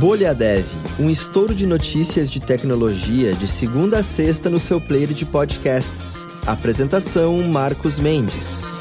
Bolha 0.00 0.34
Dev, 0.34 0.64
um 0.98 1.10
estouro 1.10 1.54
de 1.54 1.66
notícias 1.66 2.30
de 2.30 2.40
tecnologia 2.40 3.34
de 3.34 3.46
segunda 3.46 3.98
a 3.98 4.02
sexta 4.02 4.48
no 4.48 4.58
seu 4.58 4.80
player 4.80 5.12
de 5.12 5.26
podcasts. 5.26 6.26
Apresentação 6.46 7.42
Marcos 7.42 7.98
Mendes. 7.98 8.80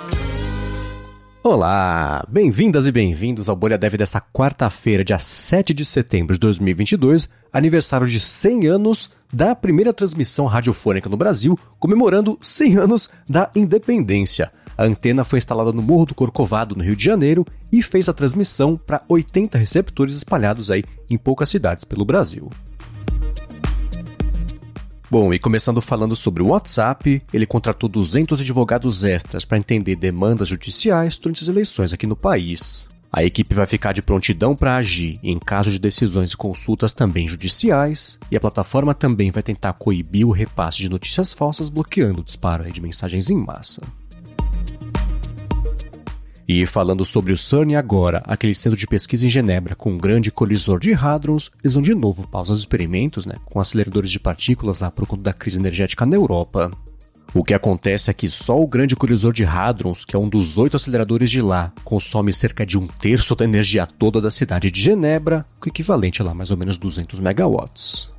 Olá, 1.44 2.26
bem-vindas 2.29 2.87
e 2.87 2.92
bem-vindos 2.94 3.50
ao 3.50 3.55
Bolha 3.58 3.78
Dev 3.78 3.96
dessa 3.96 4.22
quarta-feira, 4.22 5.04
dia 5.04 5.19
7 5.19 5.74
de 5.74 5.83
setembro 5.83 6.36
de 6.36 6.40
2022, 6.40 7.28
aniversário 7.51 8.08
de 8.08 8.22
100 8.22 8.67
anos 8.67 9.10
da 9.31 9.54
primeira 9.54 9.92
transmissão 9.92 10.46
radiofônica 10.46 11.10
no 11.10 11.17
Brasil, 11.17 11.60
comemorando 11.79 12.40
100 12.42 12.78
anos 12.78 13.10
da 13.29 13.51
independência. 13.54 14.54
A 14.80 14.86
antena 14.86 15.26
foi 15.26 15.40
instalada 15.40 15.74
no 15.74 15.82
Morro 15.82 16.05
do 16.05 16.16
Corcovado, 16.16 16.73
no 16.73 16.82
Rio 16.82 16.96
de 16.96 17.04
Janeiro, 17.04 17.46
e 17.70 17.84
fez 17.84 18.08
a 18.08 18.14
transmissão 18.14 18.78
para 18.78 19.04
80 19.10 19.58
receptores 19.58 20.16
espalhados 20.16 20.72
aí 20.72 20.86
em 21.10 21.18
poucas 21.18 21.50
cidades 21.50 21.84
pelo 21.84 22.06
Brasil. 22.06 22.50
Bom, 25.12 25.34
e 25.34 25.38
começando 25.38 25.82
falando 25.82 26.16
sobre 26.16 26.42
o 26.42 26.48
WhatsApp, 26.48 27.22
ele 27.34 27.46
contratou 27.46 27.90
200 27.90 28.40
advogados 28.40 29.04
extras 29.04 29.44
para 29.44 29.58
entender 29.58 29.98
demandas 29.98 30.48
judiciais 30.48 31.18
durante 31.18 31.44
as 31.44 31.50
eleições 31.50 31.92
aqui 31.92 32.08
no 32.08 32.16
país. 32.16 32.88
A 33.12 33.22
equipe 33.22 33.54
vai 33.54 33.66
ficar 33.66 33.92
de 33.92 34.02
prontidão 34.02 34.56
para 34.56 34.78
agir 34.78 35.20
em 35.22 35.38
caso 35.38 35.70
de 35.70 35.78
decisões 35.78 36.32
e 36.32 36.38
consultas 36.38 36.94
também 36.94 37.28
judiciais, 37.28 38.18
e 38.32 38.38
a 38.38 38.40
plataforma 38.40 38.96
também 38.96 39.30
vai 39.30 39.44
tentar 39.44 39.73
coibir 39.73 40.26
o 40.26 40.32
repasse 40.32 40.78
de 40.78 40.88
notícias 40.88 41.34
falsas 41.34 41.68
bloqueando 41.68 42.22
o 42.22 42.23
disparo 42.23 42.72
de 42.72 42.82
mensagens 42.82 43.30
em 43.30 43.36
massa. 43.36 43.82
E 46.52 46.66
falando 46.66 47.05
sobre 47.05 47.31
o 47.31 47.38
CERN 47.38 47.76
agora, 47.76 48.23
aquele 48.26 48.55
centro 48.55 48.76
de 48.76 48.88
pesquisa 48.88 49.23
em 49.23 49.30
Genebra 49.30 49.75
com 49.75 49.92
um 49.92 49.97
grande 50.00 50.31
colisor 50.31 50.80
de 50.80 50.91
hadrons, 50.95 51.52
eles 51.64 51.75
vão 51.75 51.83
de 51.83 51.94
novo 51.94 52.28
pausar 52.28 52.56
os 52.56 52.61
experimentos 52.61 53.23
né, 53.28 53.36
com 53.45 53.59
aceleradores 53.59 54.09
de 54.09 54.19
partículas 54.19 54.81
por 54.95 55.06
conta 55.06 55.22
da 55.22 55.31
crise 55.31 55.59
energética 55.59 56.08
na 56.08 56.16
Europa. 56.16 56.72
O 57.36 57.44
que 57.44 57.53
acontece 57.53 58.09
é 58.09 58.14
que 58.16 58.28
só 58.31 58.59
o 58.59 58.66
grande 58.66 58.95
colisor 58.95 59.31
de 59.31 59.45
hadrons, 59.45 60.03
que 60.03 60.16
é 60.16 60.19
um 60.19 60.28
dos 60.28 60.58
oito 60.58 60.75
aceleradores 60.75 61.30
de 61.30 61.39
lá, 61.39 61.72
consome 61.83 62.33
cerca 62.33 62.66
de 62.66 62.80
um 62.80 62.88
terço 62.88 63.36
da 63.36 63.45
energia 63.45 63.86
toda 63.86 64.19
da 64.19 64.31
cidade 64.31 64.72
de 64.72 64.81
Genebra, 64.81 65.45
o 65.63 65.69
equivalente 65.69 66.19
a 66.19 66.25
lá 66.25 66.34
mais 66.34 66.50
ou 66.50 66.58
menos 66.58 66.80
200 66.80 67.19
megawatts. 67.19 68.09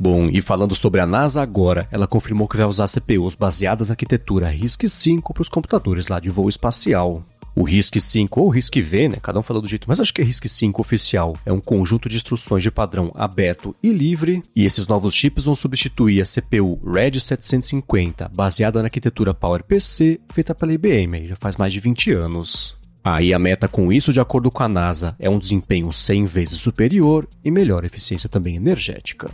Bom, 0.00 0.28
e 0.30 0.40
falando 0.40 0.76
sobre 0.76 1.00
a 1.00 1.06
NASA 1.06 1.42
agora, 1.42 1.88
ela 1.90 2.06
confirmou 2.06 2.46
que 2.46 2.56
vai 2.56 2.66
usar 2.66 2.86
CPUs 2.86 3.34
baseadas 3.34 3.88
na 3.88 3.94
arquitetura 3.94 4.48
RISC-V 4.48 5.20
para 5.34 5.42
os 5.42 5.48
computadores 5.48 6.06
lá 6.06 6.20
de 6.20 6.30
voo 6.30 6.48
espacial. 6.48 7.24
O 7.56 7.64
RISC-V 7.64 8.28
ou 8.30 8.48
RISC-V, 8.48 9.08
né? 9.08 9.16
Cada 9.20 9.40
um 9.40 9.42
fala 9.42 9.60
do 9.60 9.66
jeito, 9.66 9.88
mas 9.88 9.98
acho 9.98 10.14
que 10.14 10.22
é 10.22 10.24
RISC-V 10.24 10.72
oficial. 10.78 11.36
É 11.44 11.52
um 11.52 11.58
conjunto 11.58 12.08
de 12.08 12.14
instruções 12.14 12.62
de 12.62 12.70
padrão 12.70 13.10
aberto 13.16 13.74
e 13.82 13.92
livre, 13.92 14.40
e 14.54 14.64
esses 14.64 14.86
novos 14.86 15.12
chips 15.12 15.46
vão 15.46 15.54
substituir 15.54 16.22
a 16.22 16.24
CPU 16.24 16.78
Red 16.88 17.18
750, 17.18 18.30
baseada 18.32 18.78
na 18.78 18.86
arquitetura 18.86 19.34
PowerPC, 19.34 20.20
feita 20.32 20.54
pela 20.54 20.72
IBM, 20.72 21.26
já 21.26 21.34
faz 21.34 21.56
mais 21.56 21.72
de 21.72 21.80
20 21.80 22.12
anos. 22.12 22.76
Aí 23.02 23.32
ah, 23.32 23.36
a 23.36 23.38
meta 23.40 23.66
com 23.66 23.92
isso, 23.92 24.12
de 24.12 24.20
acordo 24.20 24.48
com 24.48 24.62
a 24.62 24.68
NASA, 24.68 25.16
é 25.18 25.28
um 25.28 25.40
desempenho 25.40 25.92
100 25.92 26.24
vezes 26.26 26.60
superior 26.60 27.26
e 27.44 27.50
melhor 27.50 27.84
eficiência 27.84 28.28
também 28.28 28.54
energética. 28.54 29.28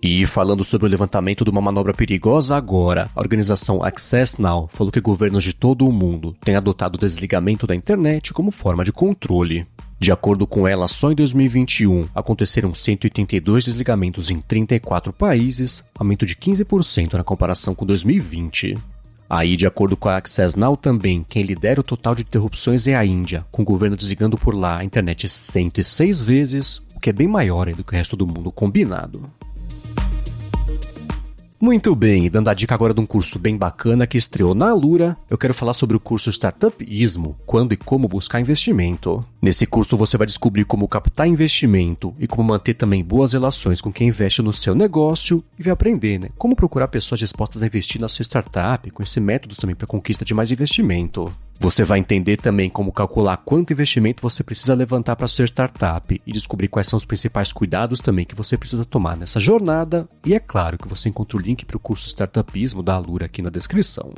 E 0.00 0.24
falando 0.26 0.62
sobre 0.62 0.86
o 0.86 0.90
levantamento 0.90 1.44
de 1.44 1.50
uma 1.50 1.60
manobra 1.60 1.92
perigosa 1.92 2.56
agora, 2.56 3.10
a 3.16 3.20
organização 3.20 3.82
Access 3.82 4.40
Now 4.40 4.68
falou 4.72 4.92
que 4.92 5.00
governos 5.00 5.42
de 5.42 5.52
todo 5.52 5.86
o 5.86 5.92
mundo 5.92 6.36
têm 6.44 6.54
adotado 6.54 6.96
o 6.96 7.00
desligamento 7.00 7.66
da 7.66 7.74
internet 7.74 8.32
como 8.32 8.52
forma 8.52 8.84
de 8.84 8.92
controle. 8.92 9.66
De 9.98 10.12
acordo 10.12 10.46
com 10.46 10.68
ela, 10.68 10.86
só 10.86 11.10
em 11.10 11.16
2021 11.16 12.08
aconteceram 12.14 12.72
182 12.72 13.64
desligamentos 13.64 14.30
em 14.30 14.40
34 14.40 15.12
países, 15.12 15.82
aumento 15.98 16.24
de 16.24 16.36
15% 16.36 17.14
na 17.14 17.24
comparação 17.24 17.74
com 17.74 17.84
2020. 17.84 18.78
Aí, 19.28 19.56
de 19.56 19.66
acordo 19.66 19.96
com 19.96 20.08
a 20.08 20.16
Access 20.16 20.56
Now 20.56 20.76
também, 20.76 21.26
quem 21.28 21.42
lidera 21.42 21.80
o 21.80 21.84
total 21.84 22.14
de 22.14 22.22
interrupções 22.22 22.86
é 22.86 22.94
a 22.94 23.04
Índia, 23.04 23.44
com 23.50 23.62
o 23.62 23.64
governo 23.64 23.96
desligando 23.96 24.38
por 24.38 24.54
lá 24.54 24.78
a 24.78 24.84
internet 24.84 25.28
106 25.28 26.22
vezes, 26.22 26.80
o 26.94 27.00
que 27.00 27.10
é 27.10 27.12
bem 27.12 27.26
maior 27.26 27.70
do 27.74 27.82
que 27.82 27.92
o 27.92 27.96
resto 27.96 28.16
do 28.16 28.26
mundo 28.26 28.52
combinado. 28.52 29.28
Muito 31.60 31.92
bem, 31.96 32.30
dando 32.30 32.48
a 32.50 32.54
dica 32.54 32.72
agora 32.72 32.94
de 32.94 33.00
um 33.00 33.06
curso 33.06 33.36
bem 33.36 33.56
bacana 33.56 34.06
que 34.06 34.16
estreou 34.16 34.54
na 34.54 34.70
Alura, 34.70 35.16
eu 35.28 35.36
quero 35.36 35.52
falar 35.52 35.72
sobre 35.72 35.96
o 35.96 36.00
curso 36.00 36.30
Startupismo, 36.30 37.36
quando 37.44 37.72
e 37.72 37.76
como 37.76 38.06
buscar 38.06 38.40
investimento. 38.40 39.26
Nesse 39.42 39.66
curso 39.66 39.96
você 39.96 40.16
vai 40.16 40.24
descobrir 40.24 40.64
como 40.64 40.86
captar 40.86 41.26
investimento 41.26 42.14
e 42.16 42.28
como 42.28 42.46
manter 42.46 42.74
também 42.74 43.02
boas 43.02 43.32
relações 43.32 43.80
com 43.80 43.92
quem 43.92 44.06
investe 44.06 44.40
no 44.40 44.52
seu 44.52 44.72
negócio 44.72 45.42
e 45.58 45.62
vai 45.64 45.72
aprender, 45.72 46.20
né, 46.20 46.28
como 46.38 46.54
procurar 46.54 46.86
pessoas 46.86 47.18
dispostas 47.18 47.60
a 47.60 47.66
investir 47.66 48.00
na 48.00 48.08
sua 48.08 48.22
startup, 48.22 48.88
esse 49.00 49.18
métodos 49.18 49.58
também 49.58 49.74
para 49.74 49.86
conquista 49.88 50.24
de 50.24 50.34
mais 50.34 50.52
investimento. 50.52 51.34
Você 51.60 51.82
vai 51.82 51.98
entender 51.98 52.36
também 52.36 52.70
como 52.70 52.92
calcular 52.92 53.36
quanto 53.38 53.72
investimento 53.72 54.22
você 54.22 54.44
precisa 54.44 54.74
levantar 54.74 55.16
para 55.16 55.26
sua 55.26 55.44
startup 55.44 56.20
e 56.24 56.32
descobrir 56.32 56.68
quais 56.68 56.86
são 56.86 56.96
os 56.96 57.04
principais 57.04 57.52
cuidados 57.52 57.98
também 57.98 58.24
que 58.24 58.34
você 58.34 58.56
precisa 58.56 58.84
tomar 58.84 59.16
nessa 59.16 59.40
jornada. 59.40 60.08
E 60.24 60.34
é 60.34 60.38
claro 60.38 60.78
que 60.78 60.88
você 60.88 61.08
encontra 61.08 61.36
o 61.36 61.40
link 61.40 61.66
para 61.66 61.76
o 61.76 61.80
curso 61.80 62.06
Startupismo 62.06 62.80
da 62.80 62.94
Alura 62.94 63.26
aqui 63.26 63.42
na 63.42 63.50
descrição. 63.50 64.14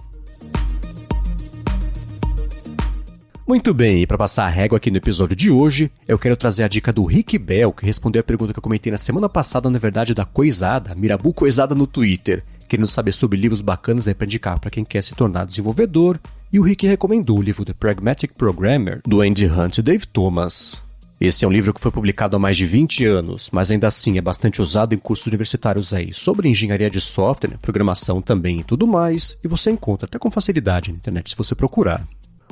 Muito 3.49 3.73
bem, 3.73 4.03
e 4.03 4.07
para 4.07 4.19
passar 4.19 4.45
a 4.45 4.51
régua 4.51 4.77
aqui 4.77 4.91
no 4.91 4.99
episódio 4.99 5.35
de 5.35 5.51
hoje, 5.51 5.91
eu 6.07 6.19
quero 6.19 6.37
trazer 6.37 6.63
a 6.63 6.69
dica 6.69 6.93
do 6.93 7.05
Rick 7.05 7.39
Bell, 7.39 7.73
que 7.73 7.87
respondeu 7.87 8.21
a 8.21 8.23
pergunta 8.23 8.53
que 8.53 8.59
eu 8.59 8.63
comentei 8.63 8.93
na 8.93 8.99
semana 8.99 9.31
passada, 9.31 9.69
na 9.71 9.79
verdade, 9.79 10.15
da 10.15 10.27
Coisada, 10.27 10.95
Mirabu 10.95 11.33
Coisada 11.33 11.75
no 11.75 11.87
Twitter, 11.87 12.45
querendo 12.69 12.87
saber 12.87 13.13
sobre 13.13 13.41
livros 13.41 13.63
bacanas 13.63 14.07
aí 14.07 14.15
para 14.15 14.27
indicar 14.27 14.61
para 14.61 14.71
quem 14.71 14.85
quer 14.85 15.03
se 15.03 15.15
tornar 15.15 15.47
desenvolvedor 15.47 16.21
e 16.53 16.59
o 16.59 16.63
Rick 16.63 16.87
recomendou 16.87 17.39
o 17.39 17.43
livro 17.43 17.65
The 17.65 17.73
Pragmatic 17.73 18.33
Programmer, 18.35 19.01
do 19.07 19.21
Andy 19.21 19.47
Hunt 19.47 19.79
e 19.79 19.83
Dave 19.83 20.07
Thomas. 20.07 20.83
Esse 21.21 21.45
é 21.45 21.49
um 21.49 21.53
livro 21.53 21.73
que 21.73 21.81
foi 21.81 21.91
publicado 21.91 22.35
há 22.35 22.39
mais 22.39 22.57
de 22.57 22.65
20 22.65 23.05
anos, 23.05 23.51
mas 23.53 23.71
ainda 23.71 23.87
assim 23.87 24.19
é 24.19 24.21
bastante 24.21 24.61
usado 24.61 24.95
em 24.95 24.99
cursos 24.99 25.27
universitários 25.27 25.93
aí, 25.93 26.13
sobre 26.13 26.49
engenharia 26.49 26.91
de 26.91 27.01
software, 27.01 27.59
programação 27.61 28.23
também 28.23 28.61
e 28.61 28.65
tudo 28.65 28.87
mais, 28.87 29.39
e 29.45 29.49
você 29.49 29.71
encontra 29.71 30.07
até 30.07 30.19
com 30.19 30.31
facilidade 30.31 30.91
na 30.91 30.97
internet 30.97 31.31
se 31.31 31.37
você 31.37 31.55
procurar. 31.55 32.07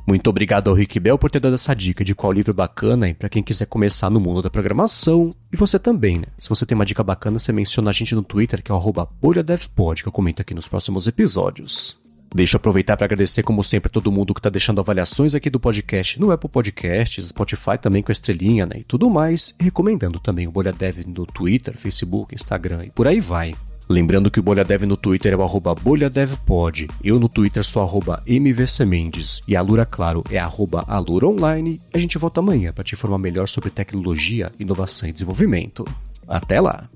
Muito 0.07 0.31
obrigado 0.31 0.69
ao 0.69 0.75
Rick 0.75 0.99
Bell 0.99 1.19
por 1.19 1.31
ter 1.31 1.39
dado 1.41 1.55
essa 1.55 1.75
dica 1.75 2.03
de 2.03 2.15
qual 2.15 2.33
livro 2.33 2.55
bacana 2.55 3.13
para 3.13 3.29
quem 3.29 3.43
quiser 3.43 3.67
começar 3.67 4.09
no 4.09 4.19
mundo 4.19 4.41
da 4.41 4.49
programação. 4.49 5.35
E 5.53 5.57
você 5.57 5.79
também, 5.79 6.17
né? 6.17 6.25
Se 6.39 6.49
você 6.49 6.65
tem 6.65 6.75
uma 6.75 6.87
dica 6.87 7.05
bacana, 7.05 7.39
você 7.39 7.53
menciona 7.53 7.91
a 7.91 7.93
gente 7.93 8.15
no 8.15 8.23
Twitter, 8.23 8.63
que 8.63 8.73
é 8.73 8.75
o 8.75 9.09
bolhadevpod, 9.21 10.03
que 10.03 10.09
eu 10.09 10.13
comento 10.13 10.41
aqui 10.41 10.55
nos 10.55 10.67
próximos 10.67 11.07
episódios. 11.07 11.98
Deixa 12.35 12.57
eu 12.57 12.59
aproveitar 12.59 12.97
para 12.97 13.07
agradecer, 13.07 13.43
como 13.43 13.65
sempre, 13.65 13.89
a 13.89 13.91
todo 13.91 14.13
mundo 14.13 14.35
que 14.35 14.41
está 14.41 14.51
deixando 14.51 14.81
avaliações 14.81 15.35
aqui 15.35 15.49
do 15.49 15.59
podcast 15.59 16.21
no 16.21 16.31
Apple 16.31 16.51
Podcasts, 16.51 17.29
Spotify 17.29 17.79
também 17.81 18.03
com 18.03 18.11
a 18.11 18.13
estrelinha, 18.13 18.67
né? 18.67 18.77
E 18.79 18.85
tudo 18.85 19.09
mais. 19.09 19.55
E 19.59 19.65
recomendando 19.65 20.21
também 20.21 20.47
o 20.47 20.53
Bolha 20.53 20.73
Dev 20.73 20.99
no 21.07 21.25
Twitter, 21.27 21.77
Facebook, 21.79 22.35
Instagram 22.35 22.85
e 22.85 22.91
por 22.91 23.09
aí 23.09 23.19
vai. 23.19 23.55
Lembrando 23.89 24.31
que 24.31 24.39
o 24.39 24.43
Bolha 24.43 24.65
Dev 24.65 24.83
no 24.83 24.99
Twitter 24.99 25.33
é 25.33 25.37
o 25.37 25.43
arroba 25.43 25.75
bolhadevpod, 25.75 26.89
eu 27.03 27.19
no 27.19 27.27
Twitter 27.27 27.65
sou 27.65 27.83
arroba 27.83 28.23
mvcmendes 28.27 29.41
e 29.49 29.57
a 29.57 29.63
Lura, 29.63 29.87
claro, 29.87 30.23
é 30.31 30.39
arroba 30.39 30.85
aluraonline. 30.87 31.81
A 31.95 31.99
gente 31.99 32.19
volta 32.19 32.41
amanhã 32.41 32.71
para 32.71 32.85
te 32.85 32.93
informar 32.95 33.17
melhor 33.17 33.49
sobre 33.49 33.71
tecnologia, 33.71 34.53
inovação 34.61 35.09
e 35.09 35.13
desenvolvimento. 35.13 35.87
Até 36.29 36.61
lá! 36.61 36.87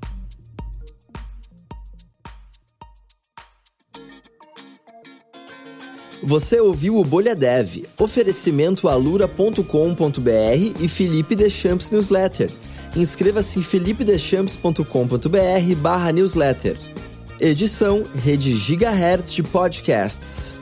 Você 6.22 6.60
ouviu 6.60 6.98
o 6.98 7.04
Bolha 7.04 7.34
Dev, 7.34 7.84
oferecimento 7.98 8.88
alura.com.br 8.88 9.60
e 10.80 10.86
Felipe 10.86 11.34
Deschamps 11.34 11.90
Newsletter. 11.90 12.52
Inscreva-se 12.94 13.58
em 13.58 13.62
felipedechamps.com.br 13.62 15.74
barra 15.78 16.12
newsletter. 16.12 16.78
Edição 17.40 18.04
Rede 18.14 18.56
Gigahertz 18.56 19.32
de 19.32 19.42
Podcasts. 19.42 20.61